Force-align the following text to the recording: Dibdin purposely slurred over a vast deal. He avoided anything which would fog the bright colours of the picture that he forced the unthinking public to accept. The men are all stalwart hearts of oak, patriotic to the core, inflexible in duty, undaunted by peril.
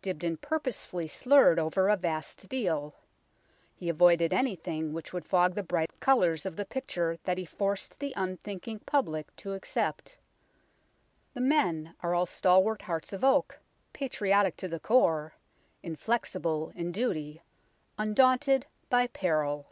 Dibdin 0.00 0.36
purposely 0.36 1.08
slurred 1.08 1.58
over 1.58 1.88
a 1.88 1.96
vast 1.96 2.48
deal. 2.48 2.94
He 3.74 3.88
avoided 3.88 4.32
anything 4.32 4.92
which 4.92 5.12
would 5.12 5.24
fog 5.26 5.56
the 5.56 5.64
bright 5.64 5.90
colours 5.98 6.46
of 6.46 6.54
the 6.54 6.64
picture 6.64 7.18
that 7.24 7.36
he 7.36 7.44
forced 7.44 7.98
the 7.98 8.12
unthinking 8.16 8.78
public 8.86 9.34
to 9.34 9.54
accept. 9.54 10.18
The 11.34 11.40
men 11.40 11.96
are 12.00 12.14
all 12.14 12.26
stalwart 12.26 12.82
hearts 12.82 13.12
of 13.12 13.24
oak, 13.24 13.58
patriotic 13.92 14.56
to 14.58 14.68
the 14.68 14.78
core, 14.78 15.34
inflexible 15.82 16.70
in 16.76 16.92
duty, 16.92 17.42
undaunted 17.98 18.66
by 18.88 19.08
peril. 19.08 19.66